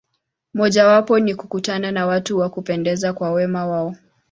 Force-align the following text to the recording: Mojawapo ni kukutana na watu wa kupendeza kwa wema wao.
Mojawapo 0.53 1.19
ni 1.19 1.35
kukutana 1.35 1.91
na 1.91 2.05
watu 2.05 2.37
wa 2.37 2.49
kupendeza 2.49 3.13
kwa 3.13 3.31
wema 3.31 3.67
wao. 3.67 3.95